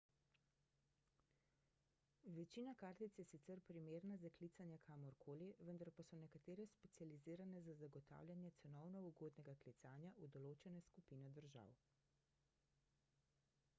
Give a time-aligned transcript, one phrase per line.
[2.37, 7.75] večina kartic je sicer primerna za klicanje kamor koli vendar pa so nekatere specializirane za
[7.83, 11.77] zagotavljanje cenovno ugodnega klicanja v določene skupine držav